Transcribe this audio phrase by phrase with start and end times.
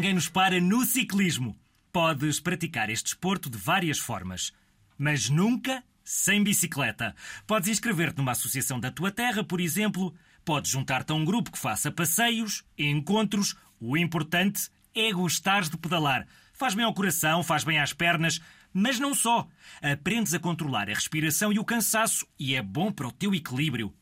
[0.00, 1.54] ninguém nos para no ciclismo.
[1.92, 4.50] Podes praticar este desporto de várias formas,
[4.96, 7.14] mas nunca sem bicicleta.
[7.46, 10.14] Podes inscrever-te numa associação da tua terra, por exemplo.
[10.42, 13.54] Podes juntar-te a um grupo que faça passeios, encontros.
[13.78, 16.26] O importante é gostares de pedalar.
[16.54, 18.40] Faz bem ao coração, faz bem às pernas,
[18.72, 19.46] mas não só.
[19.82, 23.92] Aprendes a controlar a respiração e o cansaço e é bom para o teu equilíbrio.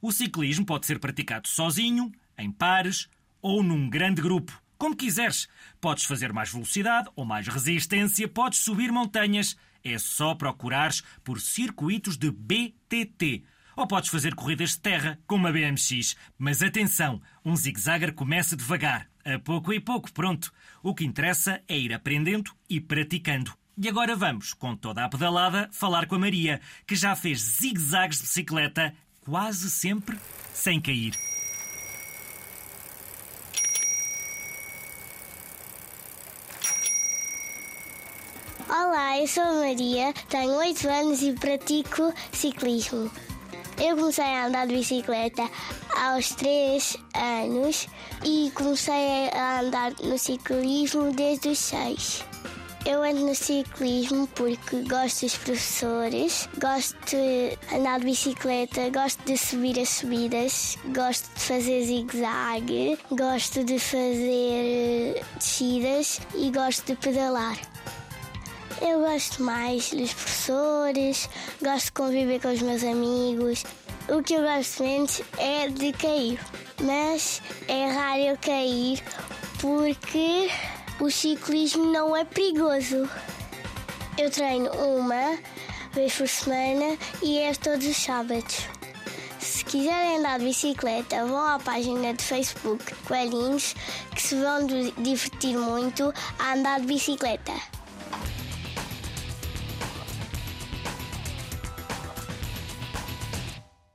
[0.00, 3.08] O ciclismo pode ser praticado sozinho, em pares
[3.42, 4.62] ou num grande grupo.
[4.78, 5.48] Como quiseres.
[5.80, 9.56] Podes fazer mais velocidade ou mais resistência, podes subir montanhas.
[9.82, 13.42] É só procurares por circuitos de BTT.
[13.76, 16.16] Ou podes fazer corridas de terra com uma BMX.
[16.38, 19.08] Mas atenção, um zigzagger começa devagar.
[19.24, 20.52] A pouco e pouco, pronto.
[20.82, 23.52] O que interessa é ir aprendendo e praticando.
[23.76, 28.18] E agora vamos, com toda a pedalada, falar com a Maria, que já fez zigzags
[28.18, 30.18] de bicicleta quase sempre
[30.52, 31.27] sem cair.
[38.70, 43.10] Olá, eu sou a Maria, tenho 8 anos e pratico ciclismo.
[43.78, 45.48] Eu comecei a andar de bicicleta
[45.96, 47.88] aos 3 anos
[48.22, 52.24] e comecei a andar no ciclismo desde os 6.
[52.84, 59.38] Eu ando no ciclismo porque gosto dos professores, gosto de andar de bicicleta, gosto de
[59.38, 67.58] subir as subidas, gosto de fazer zigue-zague, gosto de fazer descidas e gosto de pedalar.
[68.80, 71.28] Eu gosto mais dos professores,
[71.60, 73.64] gosto de conviver com os meus amigos.
[74.08, 76.38] O que eu gosto menos é de cair,
[76.80, 79.02] mas é raro eu cair
[79.60, 80.48] porque
[81.00, 83.08] o ciclismo não é perigoso.
[84.16, 85.36] Eu treino uma
[85.92, 88.60] vez por semana e é todos os sábados.
[89.40, 93.74] Se quiserem andar de bicicleta, vão à página de Facebook Coelhinhos
[94.14, 94.66] que se vão
[94.98, 97.77] divertir muito a andar de bicicleta.